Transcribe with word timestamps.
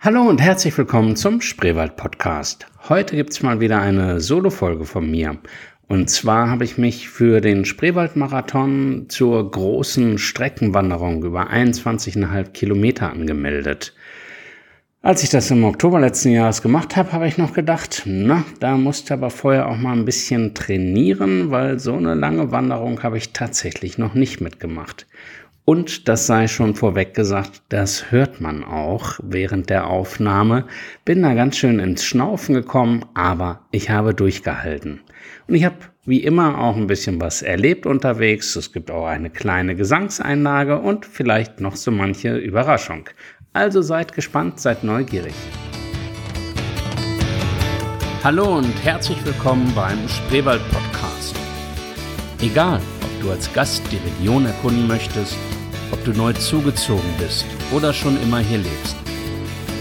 Hallo 0.00 0.22
und 0.22 0.40
herzlich 0.40 0.78
willkommen 0.78 1.16
zum 1.16 1.40
Spreewald 1.40 1.96
Podcast. 1.96 2.68
Heute 2.88 3.16
gibt's 3.16 3.42
mal 3.42 3.58
wieder 3.58 3.80
eine 3.80 4.20
Solo-Folge 4.20 4.84
von 4.84 5.10
mir. 5.10 5.38
Und 5.88 6.08
zwar 6.08 6.48
habe 6.48 6.62
ich 6.62 6.78
mich 6.78 7.08
für 7.08 7.40
den 7.40 7.64
Spreewald-Marathon 7.64 9.06
zur 9.08 9.50
großen 9.50 10.18
Streckenwanderung 10.18 11.24
über 11.24 11.50
21,5 11.50 12.50
Kilometer 12.50 13.10
angemeldet. 13.10 13.92
Als 15.02 15.24
ich 15.24 15.30
das 15.30 15.50
im 15.50 15.64
Oktober 15.64 15.98
letzten 15.98 16.30
Jahres 16.30 16.62
gemacht 16.62 16.94
habe, 16.94 17.10
habe 17.10 17.26
ich 17.26 17.36
noch 17.36 17.52
gedacht, 17.52 18.02
na, 18.04 18.44
da 18.60 18.76
musste 18.76 19.14
aber 19.14 19.30
vorher 19.30 19.68
auch 19.68 19.78
mal 19.78 19.94
ein 19.94 20.04
bisschen 20.04 20.54
trainieren, 20.54 21.50
weil 21.50 21.80
so 21.80 21.96
eine 21.96 22.14
lange 22.14 22.52
Wanderung 22.52 23.02
habe 23.02 23.18
ich 23.18 23.32
tatsächlich 23.32 23.98
noch 23.98 24.14
nicht 24.14 24.40
mitgemacht. 24.40 25.08
Und 25.68 26.08
das 26.08 26.26
sei 26.26 26.48
schon 26.48 26.74
vorweg 26.74 27.12
gesagt, 27.12 27.60
das 27.68 28.10
hört 28.10 28.40
man 28.40 28.64
auch 28.64 29.18
während 29.22 29.68
der 29.68 29.88
Aufnahme. 29.88 30.64
Bin 31.04 31.22
da 31.22 31.34
ganz 31.34 31.58
schön 31.58 31.78
ins 31.78 32.06
Schnaufen 32.06 32.54
gekommen, 32.54 33.04
aber 33.12 33.66
ich 33.70 33.90
habe 33.90 34.14
durchgehalten. 34.14 35.02
Und 35.46 35.54
ich 35.54 35.66
habe 35.66 35.76
wie 36.06 36.22
immer 36.22 36.58
auch 36.58 36.74
ein 36.74 36.86
bisschen 36.86 37.20
was 37.20 37.42
erlebt 37.42 37.84
unterwegs. 37.84 38.56
Es 38.56 38.72
gibt 38.72 38.90
auch 38.90 39.04
eine 39.04 39.28
kleine 39.28 39.76
Gesangseinlage 39.76 40.78
und 40.78 41.04
vielleicht 41.04 41.60
noch 41.60 41.76
so 41.76 41.90
manche 41.90 42.38
Überraschung. 42.38 43.04
Also 43.52 43.82
seid 43.82 44.14
gespannt, 44.14 44.60
seid 44.60 44.84
neugierig. 44.84 45.34
Hallo 48.24 48.56
und 48.56 48.72
herzlich 48.82 49.22
willkommen 49.26 49.70
beim 49.74 49.98
Spreewald 50.08 50.62
Podcast. 50.70 51.36
Egal, 52.40 52.80
ob 53.02 53.22
du 53.22 53.30
als 53.30 53.52
Gast 53.52 53.82
die 53.92 53.98
Region 54.08 54.46
erkunden 54.46 54.86
möchtest, 54.86 55.36
ob 55.92 56.04
du 56.04 56.12
neu 56.12 56.32
zugezogen 56.32 57.10
bist 57.18 57.46
oder 57.72 57.92
schon 57.92 58.20
immer 58.22 58.38
hier 58.38 58.58
lebst. 58.58 58.96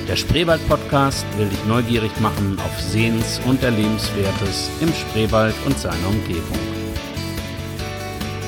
Der 0.08 0.16
Spreewald 0.16 0.66
Podcast 0.70 1.26
will 1.38 1.50
dich 1.50 1.66
neugierig 1.66 2.18
machen 2.22 2.58
auf 2.64 2.80
Sehens- 2.80 3.42
und 3.46 3.62
Erlebenswertes 3.62 4.70
im 4.80 4.94
Spreewald 4.94 5.54
und 5.66 5.78
seiner 5.78 6.08
Umgebung. 6.08 6.58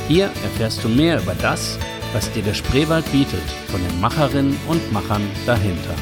Hier 0.08 0.25
erfährst 0.25 0.84
du 0.84 0.88
mehr 0.89 1.22
über 1.22 1.36
das, 1.42 1.78
was 2.14 2.31
dir 2.31 2.44
der 2.44 2.53
Spreewald 2.53 3.11
bietet, 3.11 3.44
von 3.67 3.81
den 3.81 4.00
Macherinnen 4.00 4.58
und 4.67 4.91
Machern 4.91 5.22
dahinter. 5.45 5.95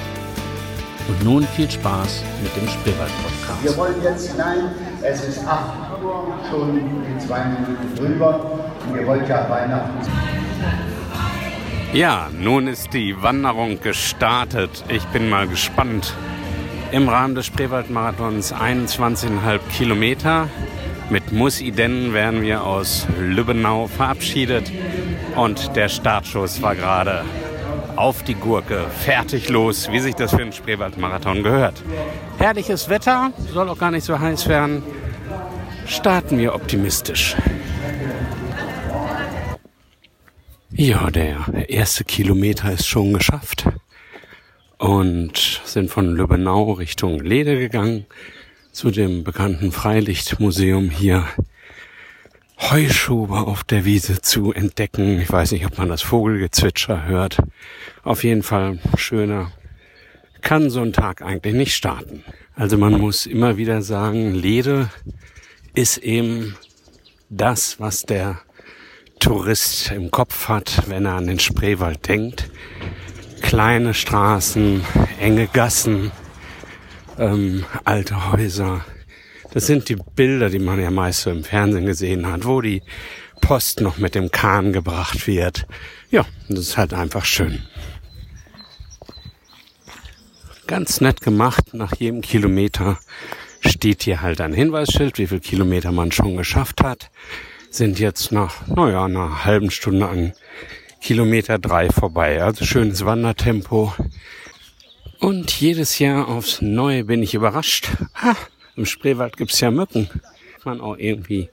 Und 1.07 1.23
nun 1.23 1.43
viel 1.55 1.69
Spaß 1.69 2.21
mit 2.43 2.55
dem 2.55 2.67
Spreewald-Podcast. 2.67 3.63
Wir 3.63 3.77
wollen 3.77 3.95
jetzt 4.03 4.31
hinein. 4.31 4.71
Es 5.01 5.23
ist 5.23 5.39
8 5.47 6.03
Uhr, 6.03 6.33
schon 6.49 6.79
die 7.03 7.25
zwei 7.25 7.45
Minuten 7.45 7.95
drüber. 7.95 8.59
Und 8.87 8.99
ihr 8.99 9.07
wollt 9.07 9.27
ja 9.27 9.49
Weihnachten. 9.49 10.96
Ja, 11.97 12.29
nun 12.31 12.67
ist 12.67 12.93
die 12.93 13.23
Wanderung 13.23 13.81
gestartet. 13.81 14.83
Ich 14.87 15.03
bin 15.05 15.29
mal 15.29 15.47
gespannt. 15.47 16.13
Im 16.91 17.09
Rahmen 17.09 17.33
des 17.33 17.47
Spreewald-Marathons 17.47 18.53
21,5 18.53 19.59
Kilometer. 19.75 20.47
Mit 21.09 21.31
Musiden 21.31 22.13
werden 22.13 22.43
wir 22.43 22.63
aus 22.63 23.07
Lübbenau 23.19 23.87
verabschiedet. 23.87 24.71
Und 25.35 25.75
der 25.75 25.89
Startschuss 25.89 26.61
war 26.61 26.75
gerade 26.75 27.25
auf 27.95 28.21
die 28.21 28.35
Gurke, 28.35 28.85
fertig 29.03 29.49
los, 29.49 29.89
wie 29.91 29.99
sich 29.99 30.13
das 30.13 30.29
für 30.29 30.41
einen 30.43 30.53
Spreewald-Marathon 30.53 31.41
gehört. 31.41 31.81
Herrliches 32.37 32.89
Wetter, 32.89 33.31
soll 33.51 33.69
auch 33.69 33.79
gar 33.79 33.89
nicht 33.89 34.03
so 34.03 34.19
heiß 34.19 34.47
werden. 34.47 34.83
Starten 35.87 36.37
wir 36.37 36.53
optimistisch. 36.53 37.35
Ja, 40.79 41.09
der 41.09 41.69
erste 41.69 42.03
Kilometer 42.03 42.71
ist 42.71 42.85
schon 42.85 43.11
geschafft 43.11 43.65
und 44.77 45.59
sind 45.65 45.89
von 45.89 46.15
Lübbenau 46.15 46.73
Richtung 46.73 47.19
Lede 47.19 47.57
gegangen 47.57 48.05
zu 48.73 48.91
dem 48.91 49.23
bekannten 49.23 49.71
Freilichtmuseum 49.71 50.91
hier 50.91 51.25
Heuschober 52.59 53.47
auf 53.47 53.63
der 53.63 53.85
Wiese 53.85 54.21
zu 54.21 54.53
entdecken. 54.53 55.19
Ich 55.19 55.31
weiß 55.31 55.53
nicht, 55.53 55.65
ob 55.65 55.79
man 55.79 55.89
das 55.89 56.03
Vogelgezwitscher 56.03 57.07
hört. 57.07 57.39
Auf 58.03 58.23
jeden 58.23 58.43
Fall 58.43 58.77
schöner. 58.97 59.51
Kann 60.41 60.69
so 60.69 60.81
ein 60.81 60.93
Tag 60.93 61.23
eigentlich 61.23 61.55
nicht 61.55 61.73
starten. 61.73 62.23
Also 62.53 62.77
man 62.77 63.01
muss 63.01 63.25
immer 63.25 63.57
wieder 63.57 63.81
sagen, 63.81 64.35
Lede 64.35 64.91
ist 65.73 65.97
eben 65.97 66.55
das, 67.31 67.79
was 67.79 68.03
der 68.03 68.41
Tourist 69.19 69.91
im 69.91 70.11
Kopf 70.11 70.47
hat, 70.47 70.83
wenn 70.87 71.05
er 71.05 71.15
an 71.15 71.27
den 71.27 71.39
Spreewald 71.39 72.07
denkt. 72.07 72.49
Kleine 73.41 73.93
Straßen, 73.93 74.83
enge 75.19 75.47
Gassen, 75.47 76.11
ähm, 77.17 77.65
alte 77.83 78.31
Häuser. 78.31 78.85
Das 79.53 79.67
sind 79.67 79.89
die 79.89 79.95
Bilder, 79.95 80.49
die 80.49 80.59
man 80.59 80.79
ja 80.79 80.91
meist 80.91 81.21
so 81.21 81.31
im 81.31 81.43
Fernsehen 81.43 81.85
gesehen 81.85 82.31
hat, 82.31 82.45
wo 82.45 82.61
die 82.61 82.83
Post 83.41 83.81
noch 83.81 83.97
mit 83.97 84.15
dem 84.15 84.31
Kahn 84.31 84.73
gebracht 84.73 85.27
wird. 85.27 85.65
Ja, 86.09 86.25
das 86.49 86.59
ist 86.59 86.77
halt 86.77 86.93
einfach 86.93 87.25
schön. 87.25 87.63
Ganz 90.67 91.01
nett 91.01 91.21
gemacht. 91.21 91.73
Nach 91.73 91.95
jedem 91.95 92.21
Kilometer 92.21 92.99
steht 93.61 94.03
hier 94.03 94.21
halt 94.21 94.41
ein 94.41 94.53
Hinweisschild, 94.53 95.17
wie 95.17 95.27
viel 95.27 95.39
Kilometer 95.39 95.91
man 95.91 96.11
schon 96.11 96.37
geschafft 96.37 96.83
hat 96.83 97.09
sind 97.69 97.99
jetzt 97.99 98.31
nach, 98.31 98.67
naja, 98.67 99.05
einer 99.05 99.45
halben 99.45 99.71
Stunde 99.71 100.07
an 100.07 100.33
Kilometer 101.01 101.59
drei 101.59 101.89
vorbei. 101.89 102.41
Also 102.41 102.65
schönes 102.65 103.05
Wandertempo. 103.05 103.93
Und 105.19 105.51
jedes 105.59 105.99
Jahr 105.99 106.27
aufs 106.27 106.61
Neue 106.61 107.03
bin 107.05 107.23
ich 107.23 107.33
überrascht. 107.33 107.89
Ah, 108.13 108.35
im 108.75 108.85
Spreewald 108.85 109.37
gibt's 109.37 109.59
ja 109.59 109.71
Mücken. 109.71 110.09
Man 110.63 110.81
auch 110.81 110.97
irgendwie 110.97 111.49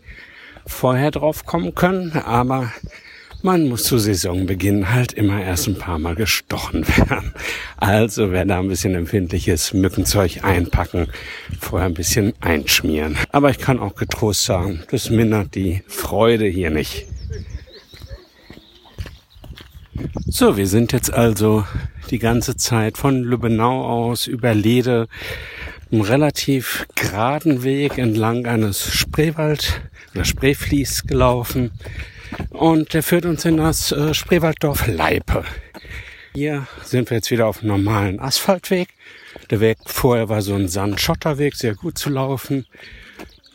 vorher 0.66 1.10
drauf 1.10 1.46
kommen 1.46 1.74
können, 1.74 2.12
aber 2.12 2.72
man 3.44 3.68
muss 3.68 3.84
zu 3.84 3.98
Saisonbeginn 3.98 4.90
halt 4.90 5.12
immer 5.12 5.42
erst 5.42 5.68
ein 5.68 5.76
paar 5.76 5.98
Mal 5.98 6.14
gestochen 6.14 6.88
werden. 6.96 7.34
Also 7.76 8.32
wer 8.32 8.46
da 8.46 8.58
ein 8.58 8.68
bisschen 8.68 8.94
empfindliches 8.94 9.74
Mückenzeug 9.74 10.42
einpacken, 10.42 11.08
vorher 11.60 11.86
ein 11.86 11.94
bisschen 11.94 12.32
einschmieren. 12.40 13.18
Aber 13.32 13.50
ich 13.50 13.58
kann 13.58 13.80
auch 13.80 13.96
getrost 13.96 14.46
sagen, 14.46 14.82
das 14.90 15.10
mindert 15.10 15.54
die 15.54 15.82
Freude 15.86 16.46
hier 16.46 16.70
nicht. 16.70 17.06
So, 20.26 20.56
wir 20.56 20.66
sind 20.66 20.92
jetzt 20.92 21.12
also 21.12 21.66
die 22.10 22.18
ganze 22.18 22.56
Zeit 22.56 22.96
von 22.96 23.22
Lübbenau 23.22 23.84
aus 23.84 24.26
über 24.26 24.54
Lede 24.54 25.06
einen 25.92 26.00
relativ 26.00 26.86
geraden 26.94 27.62
Weg 27.62 27.98
entlang 27.98 28.46
eines 28.46 28.90
Spreewald 28.90 29.82
oder 30.14 30.24
Spreeflies 30.24 31.06
gelaufen 31.06 31.72
und 32.50 32.94
der 32.94 33.02
führt 33.02 33.24
uns 33.24 33.44
in 33.44 33.56
das 33.56 33.92
äh, 33.92 34.14
Spreewalddorf 34.14 34.86
Leipe. 34.86 35.44
Hier 36.34 36.66
sind 36.82 37.10
wir 37.10 37.18
jetzt 37.18 37.30
wieder 37.30 37.46
auf 37.46 37.60
einem 37.60 37.68
normalen 37.68 38.18
Asphaltweg. 38.18 38.88
Der 39.50 39.60
Weg 39.60 39.78
vorher 39.86 40.28
war 40.28 40.42
so 40.42 40.54
ein 40.54 40.68
Sandschotterweg, 40.68 41.54
sehr 41.54 41.74
gut 41.74 41.96
zu 41.96 42.10
laufen. 42.10 42.66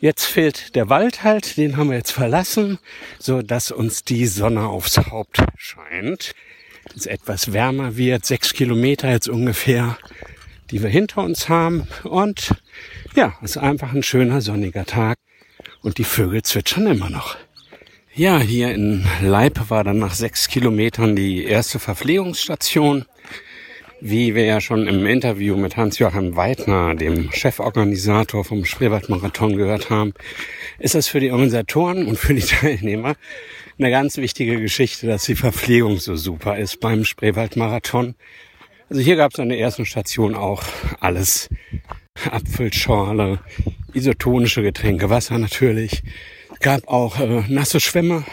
Jetzt 0.00 0.24
fehlt 0.24 0.74
der 0.76 0.88
Wald 0.88 1.22
halt, 1.22 1.58
den 1.58 1.76
haben 1.76 1.90
wir 1.90 1.98
jetzt 1.98 2.12
verlassen, 2.12 2.78
so 3.18 3.42
dass 3.42 3.70
uns 3.70 4.02
die 4.02 4.26
Sonne 4.26 4.66
aufs 4.66 4.96
Haupt 4.96 5.42
scheint. 5.56 6.32
Es 6.96 7.04
etwas 7.04 7.52
wärmer 7.52 7.96
wird, 7.96 8.24
sechs 8.24 8.54
Kilometer 8.54 9.10
jetzt 9.10 9.28
ungefähr, 9.28 9.98
die 10.70 10.82
wir 10.82 10.88
hinter 10.88 11.22
uns 11.22 11.50
haben. 11.50 11.86
Und 12.04 12.54
ja, 13.14 13.34
es 13.42 13.52
ist 13.52 13.56
einfach 13.58 13.92
ein 13.92 14.02
schöner 14.02 14.40
sonniger 14.40 14.86
Tag 14.86 15.18
und 15.82 15.98
die 15.98 16.04
Vögel 16.04 16.42
zwitschern 16.42 16.86
immer 16.86 17.10
noch. 17.10 17.36
Ja, 18.16 18.40
hier 18.40 18.74
in 18.74 19.04
Leip 19.22 19.70
war 19.70 19.84
dann 19.84 19.98
nach 19.98 20.14
sechs 20.14 20.48
Kilometern 20.48 21.14
die 21.14 21.44
erste 21.44 21.78
Verpflegungsstation. 21.78 23.04
Wie 24.00 24.34
wir 24.34 24.44
ja 24.44 24.60
schon 24.60 24.88
im 24.88 25.06
Interview 25.06 25.56
mit 25.56 25.76
Hans-Joachim 25.76 26.34
Weidner, 26.34 26.96
dem 26.96 27.30
Cheforganisator 27.30 28.44
vom 28.44 28.64
Spreewald-Marathon 28.64 29.56
gehört 29.56 29.90
haben, 29.90 30.12
ist 30.80 30.96
es 30.96 31.06
für 31.06 31.20
die 31.20 31.30
Organisatoren 31.30 32.06
und 32.06 32.18
für 32.18 32.34
die 32.34 32.40
Teilnehmer 32.42 33.14
eine 33.78 33.90
ganz 33.90 34.16
wichtige 34.16 34.60
Geschichte, 34.60 35.06
dass 35.06 35.24
die 35.24 35.36
Verpflegung 35.36 35.98
so 35.98 36.16
super 36.16 36.58
ist 36.58 36.80
beim 36.80 37.04
Spreewald-Marathon. 37.04 38.16
Also 38.88 39.02
hier 39.02 39.14
gab 39.14 39.34
es 39.34 39.38
an 39.38 39.50
der 39.50 39.60
ersten 39.60 39.86
Station 39.86 40.34
auch 40.34 40.64
alles. 40.98 41.48
Apfelschorle, 42.28 43.38
isotonische 43.94 44.62
Getränke, 44.62 45.10
Wasser 45.10 45.38
natürlich, 45.38 46.02
gab 46.60 46.86
auch 46.88 47.18
äh, 47.18 47.42
nasse 47.48 47.80
Schwämme, 47.80 48.24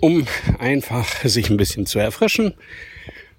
um 0.00 0.26
einfach 0.58 1.24
sich 1.24 1.50
ein 1.50 1.56
bisschen 1.56 1.86
zu 1.86 1.98
erfrischen. 1.98 2.54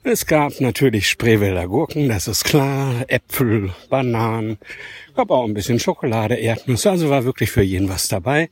Es 0.04 0.26
gab 0.26 0.60
natürlich 0.60 1.08
Spreewälder 1.08 1.68
Gurken, 1.68 2.10
das 2.10 2.28
ist 2.28 2.44
klar, 2.44 3.06
Äpfel, 3.08 3.72
Bananen, 3.90 4.58
gab 5.16 5.30
auch 5.30 5.46
ein 5.46 5.54
bisschen 5.54 5.80
Schokolade, 5.80 6.36
Erdnüsse, 6.36 6.90
also 6.90 7.12
war 7.12 7.24
wirklich 7.24 7.52
für 7.52 7.62
jeden 7.62 7.88
was 7.88 8.08
dabei 8.08 8.50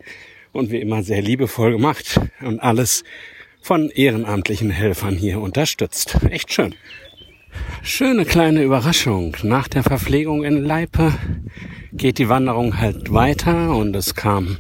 und 0.52 0.70
wie 0.70 0.80
immer 0.80 1.02
sehr 1.02 1.24
liebevoll 1.24 1.72
gemacht 1.72 2.22
und 2.42 2.60
alles 2.60 3.04
von 3.62 3.90
ehrenamtlichen 3.90 4.70
Helfern 4.70 5.16
hier 5.16 5.42
unterstützt. 5.42 6.18
Echt 6.30 6.54
schön. 6.54 6.76
Schöne 7.82 8.26
kleine 8.26 8.62
Überraschung. 8.62 9.36
Nach 9.42 9.68
der 9.68 9.82
Verpflegung 9.82 10.44
in 10.44 10.64
Leipe 10.64 11.14
geht 11.94 12.20
die 12.20 12.30
Wanderung 12.30 12.80
halt 12.80 13.12
weiter 13.12 13.76
und 13.76 13.96
es 13.96 14.14
kam 14.14 14.60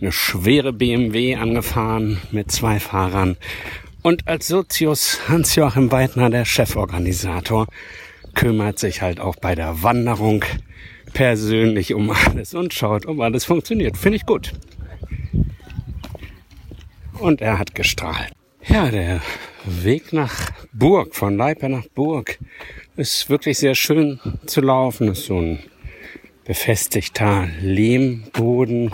eine 0.00 0.12
schwere 0.12 0.72
BMW 0.72 1.36
angefahren 1.36 2.18
mit 2.30 2.50
zwei 2.50 2.80
Fahrern. 2.80 3.36
Und 4.02 4.26
als 4.28 4.48
Sozius 4.48 5.28
Hans-Joachim 5.28 5.92
Weidner, 5.92 6.30
der 6.30 6.44
Cheforganisator, 6.44 7.66
kümmert 8.34 8.78
sich 8.78 9.02
halt 9.02 9.20
auch 9.20 9.36
bei 9.36 9.54
der 9.54 9.82
Wanderung 9.82 10.44
persönlich 11.12 11.94
um 11.94 12.10
alles 12.10 12.54
und 12.54 12.72
schaut, 12.72 13.06
ob 13.06 13.20
alles 13.20 13.44
funktioniert. 13.44 13.96
Finde 13.96 14.16
ich 14.16 14.26
gut. 14.26 14.52
Und 17.18 17.40
er 17.40 17.58
hat 17.58 17.74
gestrahlt. 17.74 18.32
Ja, 18.66 18.90
der 18.90 19.20
Weg 19.64 20.12
nach 20.12 20.50
Burg, 20.72 21.14
von 21.14 21.36
Leipe 21.36 21.68
nach 21.68 21.86
Burg, 21.94 22.38
ist 22.96 23.28
wirklich 23.28 23.58
sehr 23.58 23.74
schön 23.74 24.20
zu 24.46 24.60
laufen. 24.60 25.08
Ist 25.08 25.26
so 25.26 25.38
ein 25.38 25.58
befestigter 26.44 27.48
Lehmboden. 27.60 28.92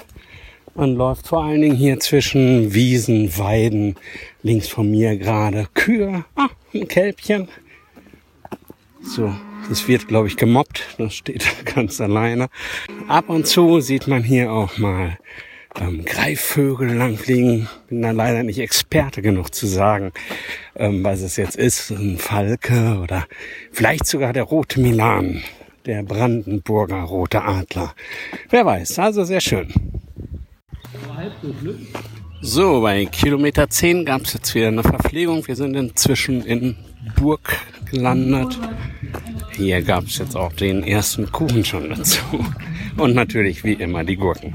Man 0.76 0.94
läuft 0.94 1.28
vor 1.28 1.42
allen 1.42 1.62
Dingen 1.62 1.74
hier 1.74 1.98
zwischen 2.00 2.74
Wiesen, 2.74 3.38
Weiden, 3.38 3.96
links 4.42 4.68
von 4.68 4.90
mir 4.90 5.16
gerade 5.16 5.68
Kühe, 5.72 6.26
ah, 6.34 6.48
ein 6.74 6.86
Kälbchen. 6.86 7.48
So, 9.00 9.34
das 9.70 9.88
wird, 9.88 10.06
glaube 10.06 10.28
ich, 10.28 10.36
gemobbt. 10.36 10.82
Das 10.98 11.14
steht 11.14 11.46
ganz 11.74 11.98
alleine. 11.98 12.48
Ab 13.08 13.30
und 13.30 13.46
zu 13.46 13.80
sieht 13.80 14.06
man 14.06 14.22
hier 14.22 14.52
auch 14.52 14.76
mal 14.76 15.16
ähm, 15.80 16.04
Greifvögel 16.04 16.92
langfliegen. 16.92 17.70
Bin 17.88 18.02
da 18.02 18.10
leider 18.10 18.42
nicht 18.42 18.58
Experte 18.58 19.22
genug 19.22 19.54
zu 19.54 19.66
sagen, 19.66 20.12
ähm, 20.74 21.02
was 21.02 21.22
es 21.22 21.36
jetzt 21.36 21.56
ist. 21.56 21.90
Ein 21.90 22.18
Falke 22.18 22.98
oder 23.02 23.26
vielleicht 23.72 24.06
sogar 24.06 24.34
der 24.34 24.42
rote 24.42 24.78
Milan, 24.78 25.42
der 25.86 26.02
Brandenburger 26.02 27.00
rote 27.00 27.42
Adler. 27.42 27.94
Wer 28.50 28.66
weiß, 28.66 28.98
also 28.98 29.24
sehr 29.24 29.40
schön. 29.40 29.72
So, 32.40 32.80
bei 32.80 33.06
Kilometer 33.06 33.68
10 33.68 34.04
gab 34.04 34.22
es 34.22 34.34
jetzt 34.34 34.54
wieder 34.54 34.68
eine 34.68 34.82
Verpflegung. 34.82 35.46
Wir 35.46 35.56
sind 35.56 35.74
inzwischen 35.74 36.42
in 36.44 36.76
Burg 37.16 37.58
gelandet. 37.90 38.58
Hier 39.52 39.82
gab 39.82 40.04
es 40.04 40.18
jetzt 40.18 40.36
auch 40.36 40.52
den 40.52 40.82
ersten 40.82 41.30
Kuchen 41.32 41.64
schon 41.64 41.90
dazu. 41.90 42.20
Und 42.96 43.14
natürlich 43.14 43.64
wie 43.64 43.72
immer 43.72 44.04
die 44.04 44.16
Gurken. 44.16 44.54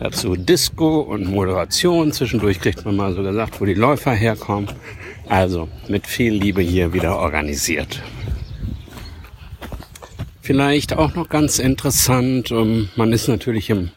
Dazu 0.00 0.36
Disco 0.36 1.00
und 1.00 1.28
Moderation. 1.30 2.12
Zwischendurch 2.12 2.60
kriegt 2.60 2.84
man 2.84 2.96
mal 2.96 3.14
so 3.14 3.22
gesagt, 3.22 3.60
wo 3.60 3.64
die 3.64 3.74
Läufer 3.74 4.12
herkommen. 4.12 4.68
Also 5.28 5.68
mit 5.88 6.06
viel 6.06 6.34
Liebe 6.34 6.62
hier 6.62 6.92
wieder 6.92 7.18
organisiert. 7.18 8.02
Vielleicht 10.48 10.94
auch 10.94 11.14
noch 11.14 11.28
ganz 11.28 11.58
interessant, 11.58 12.50
ähm, 12.50 12.88
man 12.96 13.12
ist 13.12 13.28
natürlich 13.28 13.68
im 13.68 13.90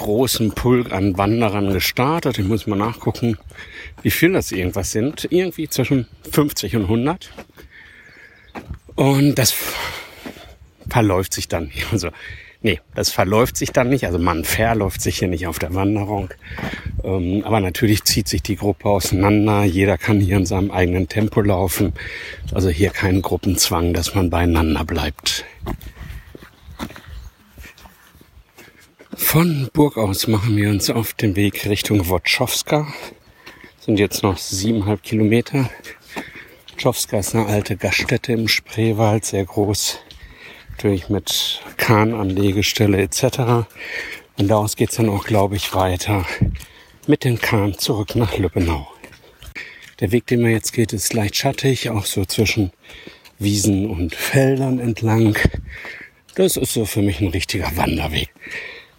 großen 0.00 0.52
Pulk 0.52 0.92
an 0.92 1.16
Wanderern 1.16 1.72
gestartet. 1.72 2.38
Ich 2.38 2.46
muss 2.46 2.66
mal 2.66 2.76
nachgucken, 2.76 3.38
wie 4.02 4.10
viel 4.10 4.32
das 4.32 4.50
irgendwas 4.50 4.90
sind. 4.90 5.28
Irgendwie 5.30 5.68
zwischen 5.68 6.08
50 6.32 6.76
und 6.76 6.82
100. 6.82 7.30
Und 8.96 9.36
das 9.36 9.54
verläuft 10.88 11.34
sich 11.34 11.48
dann. 11.48 11.70
Also 11.92 12.10
Nee, 12.62 12.78
das 12.94 13.10
verläuft 13.10 13.56
sich 13.56 13.70
dann 13.70 13.88
nicht. 13.88 14.04
Also 14.04 14.18
man 14.18 14.44
verläuft 14.44 15.00
sich 15.00 15.18
hier 15.18 15.28
nicht 15.28 15.46
auf 15.46 15.58
der 15.58 15.74
Wanderung. 15.74 16.28
Ähm, 17.02 17.42
aber 17.44 17.60
natürlich 17.60 18.04
zieht 18.04 18.28
sich 18.28 18.42
die 18.42 18.56
Gruppe 18.56 18.86
auseinander. 18.90 19.64
Jeder 19.64 19.96
kann 19.96 20.20
hier 20.20 20.36
in 20.36 20.44
seinem 20.44 20.70
eigenen 20.70 21.08
Tempo 21.08 21.40
laufen. 21.40 21.94
Also 22.52 22.68
hier 22.68 22.90
kein 22.90 23.22
Gruppenzwang, 23.22 23.94
dass 23.94 24.14
man 24.14 24.28
beieinander 24.28 24.84
bleibt. 24.84 25.46
Von 29.14 29.68
Burg 29.72 29.96
aus 29.96 30.28
machen 30.28 30.56
wir 30.56 30.70
uns 30.70 30.88
auf 30.88 31.14
den 31.14 31.34
Weg 31.34 31.66
Richtung 31.66 32.08
Wotschowska. 32.08 32.92
Sind 33.80 33.98
jetzt 33.98 34.22
noch 34.22 34.38
siebeneinhalb 34.38 35.02
Kilometer. 35.02 35.68
Wotschowska 36.70 37.18
ist 37.18 37.34
eine 37.34 37.46
alte 37.46 37.76
Gaststätte 37.76 38.32
im 38.32 38.46
Spreewald, 38.46 39.24
sehr 39.24 39.44
groß 39.44 39.98
natürlich 40.70 41.08
mit 41.08 41.60
Kahnanlegestelle 41.76 43.02
etc. 43.02 43.66
Und 44.38 44.48
daraus 44.48 44.76
geht's 44.76 44.96
dann 44.96 45.08
auch, 45.08 45.24
glaube 45.24 45.56
ich, 45.56 45.74
weiter 45.74 46.24
mit 47.08 47.24
den 47.24 47.40
Kahn 47.40 47.76
zurück 47.76 48.14
nach 48.14 48.38
Lübbenau. 48.38 48.86
Der 49.98 50.12
Weg, 50.12 50.28
den 50.28 50.40
man 50.40 50.52
jetzt 50.52 50.72
geht, 50.72 50.92
ist 50.92 51.12
leicht 51.12 51.36
schattig, 51.36 51.90
auch 51.90 52.06
so 52.06 52.24
zwischen 52.24 52.70
Wiesen 53.38 53.90
und 53.90 54.14
Feldern 54.14 54.78
entlang. 54.78 55.36
Das 56.36 56.56
ist 56.56 56.74
so 56.74 56.84
für 56.86 57.02
mich 57.02 57.20
ein 57.20 57.28
richtiger 57.28 57.76
Wanderweg. 57.76 58.30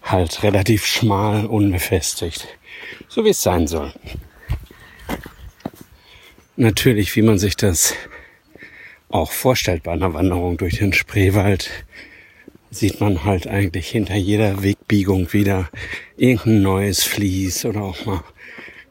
Halt 0.02 0.42
relativ 0.42 0.84
schmal, 0.84 1.46
unbefestigt. 1.46 2.46
So 3.08 3.24
wie 3.24 3.30
es 3.30 3.42
sein 3.42 3.66
soll. 3.66 3.92
Natürlich, 6.56 7.16
wie 7.16 7.22
man 7.22 7.38
sich 7.38 7.56
das 7.56 7.94
auch 9.08 9.30
vorstellt 9.30 9.82
bei 9.82 9.92
einer 9.92 10.14
Wanderung 10.14 10.56
durch 10.56 10.78
den 10.78 10.92
Spreewald, 10.92 11.70
sieht 12.70 13.00
man 13.00 13.24
halt 13.24 13.46
eigentlich 13.46 13.88
hinter 13.88 14.16
jeder 14.16 14.62
Wegbiegung 14.62 15.32
wieder 15.32 15.68
irgendein 16.16 16.62
neues 16.62 17.04
Fließ 17.04 17.66
oder 17.66 17.82
auch 17.82 18.04
mal 18.06 18.24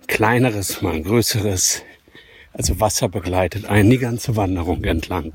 kleineres, 0.08 0.82
mal 0.82 1.02
größeres. 1.02 1.84
Also 2.54 2.80
Wasser 2.80 3.10
begleitet 3.10 3.66
einen 3.66 3.90
die 3.90 3.98
ganze 3.98 4.36
Wanderung 4.36 4.84
entlang. 4.84 5.34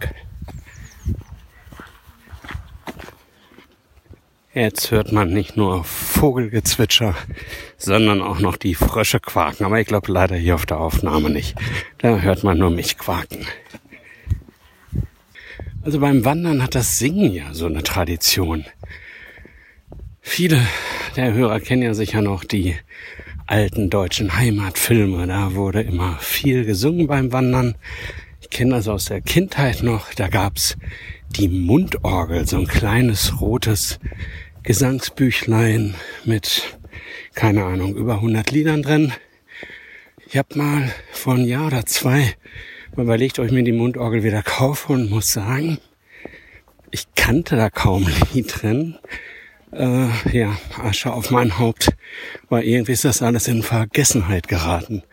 Jetzt 4.57 4.91
hört 4.91 5.13
man 5.13 5.35
nicht 5.35 5.59
nur 5.59 5.85
Vogelgezwitscher, 5.85 7.15
sondern 7.77 8.23
auch 8.23 8.41
noch 8.41 8.57
die 8.57 8.75
Frösche 8.75 9.21
quaken. 9.21 9.67
Aber 9.67 9.79
ich 9.79 9.87
glaube 9.87 10.11
leider 10.11 10.35
hier 10.35 10.55
auf 10.55 10.65
der 10.65 10.81
Aufnahme 10.81 11.29
nicht. 11.29 11.55
Da 11.99 12.21
hört 12.21 12.43
man 12.43 12.57
nur 12.57 12.71
mich 12.71 12.97
quaken. 12.97 13.45
Also 15.83 16.01
beim 16.01 16.25
Wandern 16.25 16.63
hat 16.63 16.75
das 16.75 16.99
Singen 16.99 17.35
ja 17.35 17.53
so 17.53 17.67
eine 17.67 17.83
Tradition. 17.83 18.65
Viele 20.23 20.67
der 21.17 21.35
Hörer 21.35 21.61
kennen 21.61 21.83
ja 21.83 21.93
sicher 21.93 22.23
noch 22.23 22.43
die 22.43 22.77
alten 23.47 23.91
deutschen 23.91 24.39
Heimatfilme. 24.39 25.27
Da 25.27 25.55
wurde 25.55 25.83
immer 25.83 26.17
viel 26.19 26.65
gesungen 26.65 27.09
beim 27.09 27.31
Wandern. 27.31 27.75
Ich 28.41 28.49
kenne 28.49 28.77
das 28.77 28.89
aus 28.89 29.05
der 29.05 29.21
Kindheit 29.21 29.83
noch. 29.83 30.15
Da 30.15 30.29
gab's 30.29 30.79
die 31.29 31.49
Mundorgel, 31.49 32.49
so 32.49 32.57
ein 32.57 32.67
kleines 32.67 33.43
rotes 33.43 33.99
Gesangsbüchlein 34.67 35.95
mit, 36.25 36.77
keine 37.35 37.63
Ahnung, 37.63 37.95
über 37.95 38.15
100 38.15 38.51
Liedern 38.51 38.83
drin. 38.83 39.13
Ich 40.27 40.37
habe 40.37 40.59
mal 40.59 40.93
vor 41.13 41.35
ein 41.35 41.45
Jahr 41.45 41.69
oder 41.69 41.87
zwei 41.87 42.35
überlegt, 42.97 43.39
ob 43.39 43.47
ich 43.47 43.53
mir 43.53 43.63
die 43.63 43.71
Mundorgel 43.71 44.25
wieder 44.25 44.43
kaufe 44.43 44.93
und 44.93 45.09
muss 45.09 45.33
sagen, 45.33 45.79
ich 46.91 47.07
kannte 47.15 47.55
da 47.55 47.71
kaum 47.71 48.09
Lied 48.35 48.61
drin. 48.61 48.99
Äh, 49.71 50.09
ja, 50.37 50.59
Asche 50.83 51.13
auf 51.13 51.31
mein 51.31 51.61
Haupt, 51.61 51.91
weil 52.49 52.65
irgendwie 52.65 52.93
ist 52.93 53.05
das 53.05 53.23
alles 53.23 53.47
in 53.47 53.63
Vergessenheit 53.63 54.49
geraten. 54.49 55.05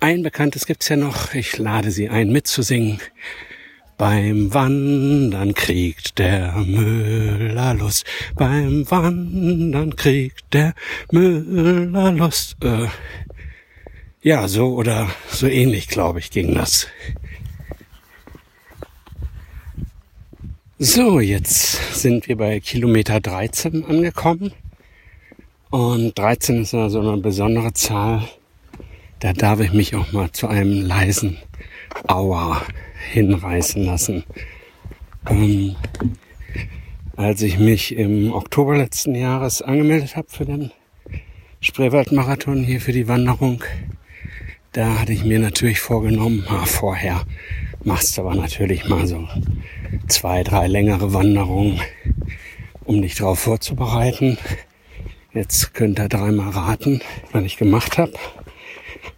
Ein 0.00 0.22
bekanntes 0.22 0.64
gibt's 0.64 0.88
ja 0.88 0.96
noch, 0.96 1.34
ich 1.34 1.58
lade 1.58 1.90
Sie 1.90 2.08
ein 2.08 2.32
mitzusingen. 2.32 3.00
Beim 3.96 4.52
Wandern 4.52 5.54
kriegt 5.54 6.18
der 6.18 6.52
Müller 6.56 7.74
Lust. 7.74 8.04
Beim 8.34 8.90
Wandern 8.90 9.94
kriegt 9.94 10.52
der 10.52 10.74
Müller 11.12 12.10
Lust. 12.10 12.56
Äh, 12.64 12.88
ja, 14.20 14.48
so 14.48 14.74
oder 14.74 15.10
so 15.28 15.46
ähnlich, 15.46 15.86
glaube 15.86 16.18
ich, 16.18 16.30
ging 16.30 16.54
das. 16.54 16.88
So, 20.80 21.20
jetzt 21.20 21.94
sind 21.94 22.26
wir 22.26 22.36
bei 22.36 22.58
Kilometer 22.58 23.20
13 23.20 23.84
angekommen. 23.84 24.52
Und 25.70 26.18
13 26.18 26.62
ist 26.62 26.72
ja 26.72 26.88
so 26.88 27.00
eine 27.00 27.16
besondere 27.18 27.72
Zahl. 27.74 28.28
Da 29.20 29.32
darf 29.32 29.60
ich 29.60 29.72
mich 29.72 29.94
auch 29.94 30.10
mal 30.10 30.32
zu 30.32 30.48
einem 30.48 30.84
leisen 30.84 31.38
Aua 32.08 32.60
hinreißen 33.04 33.84
lassen. 33.84 34.24
Ähm, 35.28 35.76
als 37.16 37.42
ich 37.42 37.58
mich 37.58 37.96
im 37.96 38.32
Oktober 38.32 38.76
letzten 38.76 39.14
Jahres 39.14 39.62
angemeldet 39.62 40.16
habe 40.16 40.28
für 40.28 40.44
den 40.44 40.72
Spreewaldmarathon 41.60 42.64
hier 42.64 42.80
für 42.80 42.92
die 42.92 43.08
Wanderung, 43.08 43.62
da 44.72 44.98
hatte 44.98 45.12
ich 45.12 45.24
mir 45.24 45.38
natürlich 45.38 45.78
vorgenommen, 45.80 46.44
ah, 46.48 46.66
vorher 46.66 47.24
machst 47.84 48.16
du 48.16 48.22
aber 48.22 48.34
natürlich 48.34 48.88
mal 48.88 49.06
so 49.06 49.28
zwei, 50.08 50.42
drei 50.42 50.66
längere 50.66 51.12
Wanderungen, 51.12 51.80
um 52.84 53.00
dich 53.00 53.14
darauf 53.14 53.38
vorzubereiten. 53.38 54.36
Jetzt 55.32 55.74
könnt 55.74 55.98
ihr 55.98 56.08
dreimal 56.08 56.50
raten, 56.50 57.00
was 57.32 57.44
ich 57.44 57.56
gemacht 57.56 57.98
habe. 57.98 58.12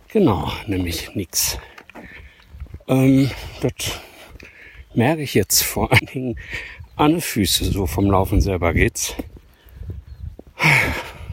Genau, 0.09 0.51
nämlich 0.67 1.15
nichts. 1.15 1.59
Ähm, 2.89 3.31
das 3.61 4.01
merke 4.95 5.23
ich 5.23 5.35
jetzt 5.35 5.63
vor 5.63 5.93
allen 5.93 6.07
Dingen 6.07 6.37
an 6.97 7.13
den 7.13 7.21
Füßen, 7.21 7.73
so 7.73 7.87
vom 7.87 8.11
Laufen 8.11 8.41
selber 8.41 8.73
geht's. 8.73 9.15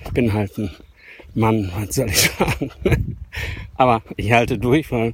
Ich 0.05 0.11
bin 0.11 0.33
halt 0.33 0.57
ein 0.57 0.71
Mann, 1.33 1.71
was 1.75 1.95
soll 1.95 2.09
ich 2.09 2.21
sagen? 2.21 2.71
Aber 3.75 4.01
ich 4.17 4.31
halte 4.31 4.57
durch, 4.57 4.91
weil 4.91 5.13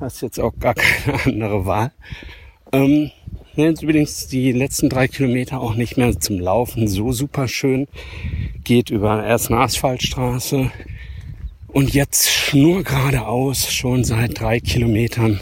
hast 0.00 0.22
jetzt 0.22 0.40
auch 0.40 0.52
gar 0.58 0.74
keine 0.74 1.24
andere 1.24 1.66
Wahl. 1.66 1.92
Ähm, 2.72 3.10
jetzt 3.54 3.82
übrigens 3.82 4.26
die 4.26 4.52
letzten 4.52 4.88
drei 4.88 5.08
Kilometer 5.08 5.60
auch 5.60 5.74
nicht 5.74 5.96
mehr 5.96 6.18
zum 6.18 6.40
Laufen 6.40 6.88
so 6.88 7.12
super 7.12 7.48
schön. 7.48 7.86
Geht 8.64 8.90
über 8.90 9.24
erst 9.24 9.50
eine 9.50 9.60
Asphaltstraße 9.60 10.70
und 11.72 11.94
jetzt 11.94 12.52
nur 12.54 12.82
geradeaus 12.82 13.72
schon 13.72 14.04
seit 14.04 14.38
drei 14.40 14.60
Kilometern 14.60 15.40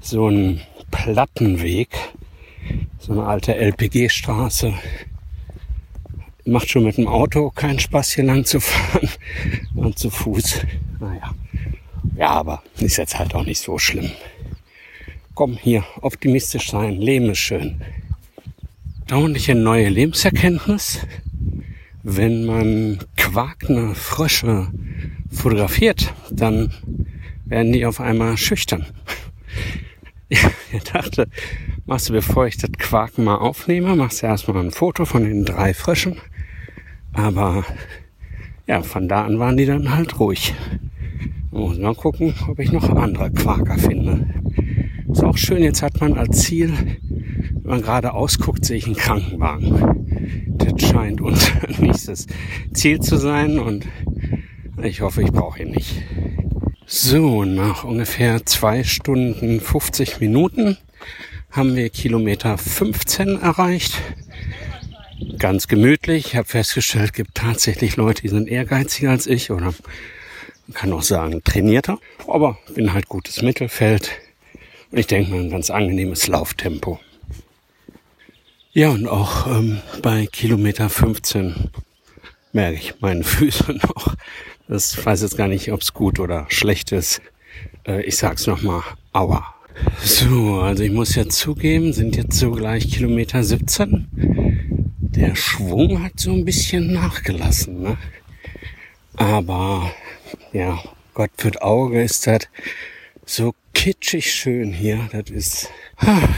so 0.00 0.28
ein 0.28 0.60
Plattenweg, 0.90 1.88
so 2.98 3.12
eine 3.12 3.24
alte 3.24 3.54
LPG-Straße. 3.54 4.74
Macht 6.44 6.70
schon 6.70 6.84
mit 6.84 6.96
dem 6.96 7.06
Auto 7.06 7.50
keinen 7.50 7.78
Spaß 7.78 8.12
hier 8.12 8.24
lang 8.24 8.44
zu 8.44 8.60
fahren 8.60 9.08
und 9.74 9.98
zu 9.98 10.10
Fuß. 10.10 10.62
Naja, 10.98 11.34
ja, 12.16 12.30
aber 12.30 12.62
ist 12.80 12.96
jetzt 12.96 13.18
halt 13.18 13.34
auch 13.34 13.44
nicht 13.44 13.60
so 13.60 13.78
schlimm. 13.78 14.10
Komm 15.34 15.56
hier, 15.56 15.84
optimistisch 16.00 16.70
sein, 16.70 16.96
Leben 16.96 17.30
ist 17.30 17.38
schön. 17.38 17.80
Dauerliche 19.06 19.54
neue 19.54 19.88
Lebenserkenntnis. 19.88 21.00
Wenn 22.02 22.46
man 22.46 22.98
quakende 23.16 23.94
Frösche 23.94 24.68
fotografiert, 25.30 26.12
dann 26.30 26.72
werden 27.46 27.72
die 27.72 27.86
auf 27.86 28.00
einmal 28.00 28.36
schüchtern. 28.36 28.86
Ich 30.72 30.84
dachte, 30.84 31.26
machst 31.86 32.08
du, 32.08 32.12
bevor 32.12 32.46
ich 32.46 32.56
das 32.56 32.70
Quaken 32.70 33.24
mal 33.24 33.34
aufnehme, 33.34 33.96
machst 33.96 34.22
du 34.22 34.26
erstmal 34.26 34.64
ein 34.64 34.70
Foto 34.70 35.04
von 35.04 35.24
den 35.24 35.44
drei 35.44 35.74
Fröschen. 35.74 36.18
Aber 37.12 37.64
ja, 38.68 38.82
von 38.82 39.08
da 39.08 39.24
an 39.24 39.40
waren 39.40 39.56
die 39.56 39.66
dann 39.66 39.92
halt 39.92 40.20
ruhig. 40.20 40.54
Muss 41.50 41.78
mal 41.78 41.96
gucken, 41.96 42.32
ob 42.46 42.60
ich 42.60 42.70
noch 42.70 42.88
andere 42.90 43.32
Quaker 43.32 43.76
finde. 43.76 44.24
Ist 45.10 45.24
auch 45.24 45.36
schön, 45.36 45.64
jetzt 45.64 45.82
hat 45.82 46.00
man 46.00 46.14
als 46.14 46.42
Ziel, 46.42 46.72
wenn 47.00 47.62
man 47.64 47.82
gerade 47.82 48.14
ausguckt, 48.14 48.64
sehe 48.64 48.76
ich 48.76 48.86
einen 48.86 48.94
Krankenwagen. 48.94 50.46
Das 50.56 50.88
scheint 50.88 51.20
unser 51.20 51.50
nächstes 51.80 52.28
Ziel 52.72 53.00
zu 53.00 53.16
sein 53.16 53.58
und 53.58 53.88
ich 54.84 55.00
hoffe, 55.00 55.22
ich 55.22 55.32
brauche 55.32 55.62
ihn 55.62 55.70
nicht. 55.70 56.02
So, 56.86 57.44
nach 57.44 57.84
ungefähr 57.84 58.44
zwei 58.46 58.82
Stunden 58.84 59.60
50 59.60 60.20
Minuten 60.20 60.76
haben 61.50 61.76
wir 61.76 61.90
Kilometer 61.90 62.58
15 62.58 63.40
erreicht. 63.40 63.94
Ganz 65.38 65.68
gemütlich. 65.68 66.26
Ich 66.26 66.36
habe 66.36 66.48
festgestellt, 66.48 67.06
es 67.06 67.12
gibt 67.12 67.34
tatsächlich 67.34 67.96
Leute, 67.96 68.22
die 68.22 68.28
sind 68.28 68.48
ehrgeiziger 68.48 69.10
als 69.10 69.26
ich 69.26 69.50
oder 69.50 69.74
man 70.66 70.74
kann 70.74 70.92
auch 70.92 71.02
sagen 71.02 71.42
trainierter. 71.44 71.98
Aber 72.26 72.58
bin 72.74 72.92
halt 72.92 73.08
gutes 73.08 73.42
Mittelfeld. 73.42 74.10
Und 74.90 74.98
ich 74.98 75.06
denke 75.06 75.30
mal 75.30 75.40
ein 75.40 75.50
ganz 75.50 75.70
angenehmes 75.70 76.26
Lauftempo. 76.26 77.00
Ja, 78.72 78.90
und 78.90 79.08
auch 79.08 79.46
ähm, 79.46 79.80
bei 80.00 80.26
Kilometer 80.26 80.88
15 80.88 81.70
merke 82.52 82.76
ich 82.76 83.00
meine 83.00 83.24
Füße 83.24 83.72
noch. 83.82 84.14
Das 84.70 85.04
weiß 85.04 85.22
jetzt 85.22 85.36
gar 85.36 85.48
nicht, 85.48 85.72
ob 85.72 85.80
es 85.80 85.92
gut 85.94 86.20
oder 86.20 86.46
schlecht 86.48 86.92
ist. 86.92 87.20
Äh, 87.84 88.04
ich 88.04 88.16
sag's 88.16 88.46
nochmal, 88.46 88.82
aua. 89.12 89.52
So, 90.00 90.60
also 90.60 90.84
ich 90.84 90.92
muss 90.92 91.16
ja 91.16 91.28
zugeben, 91.28 91.92
sind 91.92 92.14
jetzt 92.14 92.38
so 92.38 92.52
gleich 92.52 92.88
Kilometer 92.88 93.42
17. 93.42 94.06
Der 95.00 95.34
Schwung 95.34 96.04
hat 96.04 96.20
so 96.20 96.30
ein 96.30 96.44
bisschen 96.44 96.92
nachgelassen, 96.92 97.82
ne? 97.82 97.98
Aber, 99.16 99.90
ja, 100.52 100.78
Gott 101.14 101.32
für 101.36 101.60
Auge 101.60 102.00
ist 102.00 102.28
das 102.28 102.42
so 103.26 103.56
kitschig 103.74 104.32
schön 104.32 104.72
hier. 104.72 105.08
Das 105.10 105.30
ist, 105.30 105.68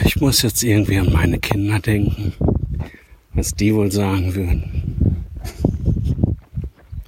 ich 0.06 0.16
muss 0.22 0.40
jetzt 0.40 0.62
irgendwie 0.62 0.96
an 0.96 1.12
meine 1.12 1.38
Kinder 1.38 1.80
denken. 1.80 2.32
Was 3.34 3.52
die 3.54 3.74
wohl 3.74 3.92
sagen 3.92 4.34
würden. 4.34 5.01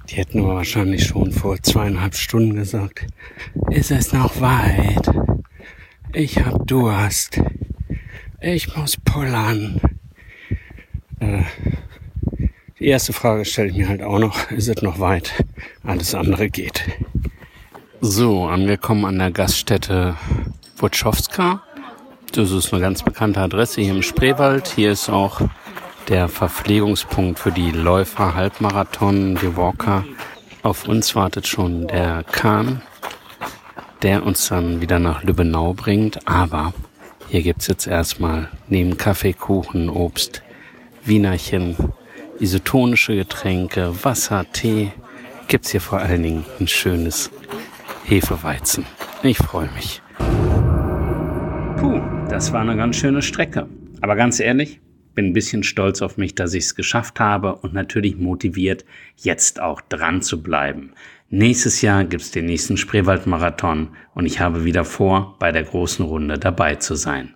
Die 0.09 0.15
hätten 0.15 0.39
aber 0.39 0.55
wahrscheinlich 0.55 1.05
schon 1.05 1.31
vor 1.31 1.61
zweieinhalb 1.61 2.15
Stunden 2.15 2.55
gesagt, 2.55 3.07
ist 3.71 3.91
es 3.91 4.13
noch 4.13 4.39
weit? 4.39 5.09
Ich 6.13 6.39
hab 6.39 6.67
Durst. 6.67 7.41
Ich 8.39 8.75
muss 8.75 8.97
pullern. 8.97 9.81
Äh, 11.19 11.43
die 12.79 12.87
erste 12.87 13.13
Frage 13.13 13.45
stelle 13.45 13.69
ich 13.69 13.77
mir 13.77 13.89
halt 13.89 14.03
auch 14.03 14.19
noch, 14.19 14.51
ist 14.51 14.67
es 14.67 14.81
noch 14.81 14.99
weit? 14.99 15.33
Alles 15.83 16.13
andere 16.13 16.49
geht. 16.49 16.83
So, 18.01 18.45
angekommen 18.45 19.05
an 19.05 19.17
der 19.17 19.31
Gaststätte 19.31 20.15
Wotschowska. 20.77 21.63
Das 22.33 22.51
ist 22.51 22.71
eine 22.73 22.81
ganz 22.81 23.01
bekannte 23.01 23.39
Adresse 23.39 23.81
hier 23.81 23.95
im 23.95 24.03
Spreewald. 24.03 24.67
Hier 24.67 24.91
ist 24.91 25.09
auch 25.09 25.41
der 26.07 26.27
Verpflegungspunkt 26.27 27.39
für 27.39 27.51
die 27.51 27.71
Läufer, 27.71 28.35
Halbmarathon, 28.35 29.35
die 29.35 29.55
Walker. 29.57 30.05
Auf 30.63 30.87
uns 30.87 31.15
wartet 31.15 31.47
schon 31.47 31.87
der 31.87 32.23
Kahn, 32.23 32.81
der 34.01 34.25
uns 34.25 34.47
dann 34.47 34.81
wieder 34.81 34.99
nach 34.99 35.23
Lübbenau 35.23 35.73
bringt. 35.73 36.27
Aber 36.27 36.73
hier 37.29 37.41
gibt's 37.41 37.67
jetzt 37.67 37.87
erstmal 37.87 38.49
neben 38.67 38.97
Kaffee, 38.97 39.33
Kuchen, 39.33 39.89
Obst, 39.89 40.43
Wienerchen, 41.03 41.75
isotonische 42.39 43.15
Getränke, 43.15 44.03
Wasser, 44.03 44.45
Tee, 44.51 44.91
gibt's 45.47 45.71
hier 45.71 45.81
vor 45.81 45.99
allen 45.99 46.23
Dingen 46.23 46.45
ein 46.59 46.67
schönes 46.67 47.31
Hefeweizen. 48.05 48.85
Ich 49.23 49.37
freue 49.37 49.69
mich. 49.71 50.01
Puh, 51.77 51.99
das 52.29 52.53
war 52.53 52.61
eine 52.61 52.75
ganz 52.75 52.95
schöne 52.95 53.21
Strecke. 53.21 53.67
Aber 54.01 54.15
ganz 54.15 54.39
ehrlich, 54.39 54.81
bin 55.15 55.27
ein 55.27 55.33
bisschen 55.33 55.63
stolz 55.63 56.01
auf 56.01 56.17
mich, 56.17 56.35
dass 56.35 56.53
ich 56.53 56.65
es 56.65 56.75
geschafft 56.75 57.19
habe 57.19 57.55
und 57.55 57.73
natürlich 57.73 58.17
motiviert, 58.17 58.85
jetzt 59.17 59.61
auch 59.61 59.81
dran 59.81 60.21
zu 60.21 60.43
bleiben. 60.43 60.91
Nächstes 61.29 61.81
Jahr 61.81 62.03
gibt's 62.03 62.31
den 62.31 62.45
nächsten 62.45 62.77
Spreewaldmarathon 62.77 63.89
und 64.13 64.25
ich 64.25 64.39
habe 64.39 64.63
wieder 64.63 64.85
vor, 64.85 65.35
bei 65.39 65.51
der 65.51 65.63
großen 65.63 66.05
Runde 66.05 66.37
dabei 66.37 66.75
zu 66.75 66.95
sein. 66.95 67.33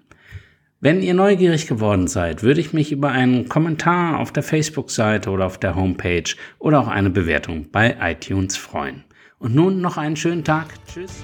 Wenn 0.81 1.01
ihr 1.01 1.13
neugierig 1.13 1.67
geworden 1.67 2.07
seid, 2.07 2.41
würde 2.41 2.62
ich 2.62 2.71
mich 2.71 2.91
über 2.91 3.09
einen 3.09 3.50
Kommentar 3.50 4.19
auf 4.19 4.31
der 4.31 4.43
Facebook-Seite 4.43 5.29
oder 5.29 5.45
auf 5.45 5.57
der 5.57 5.75
Homepage 5.75 6.36
oder 6.57 6.79
auch 6.79 6.88
eine 6.88 7.09
Bewertung 7.09 7.67
bei 7.71 7.98
iTunes 8.00 8.55
freuen. 8.55 9.03
Und 9.39 9.55
nun 9.55 9.81
noch 9.81 9.98
einen 9.98 10.15
schönen 10.15 10.45
Tag. 10.45 10.67
Tschüss. 10.88 11.24